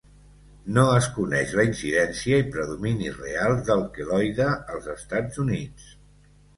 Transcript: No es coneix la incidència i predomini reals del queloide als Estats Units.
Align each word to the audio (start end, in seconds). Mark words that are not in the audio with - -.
No 0.77 0.85
es 0.93 1.09
coneix 1.17 1.53
la 1.59 1.65
incidència 1.69 2.41
i 2.45 2.47
predomini 2.57 3.13
reals 3.21 3.65
del 3.71 3.87
queloide 4.01 4.53
als 4.59 4.93
Estats 4.99 5.49
Units. 5.49 5.97